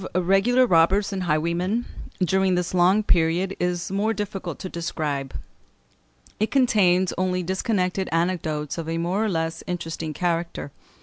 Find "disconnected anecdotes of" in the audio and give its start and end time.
7.43-8.89